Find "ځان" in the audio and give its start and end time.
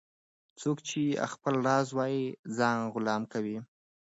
2.57-2.77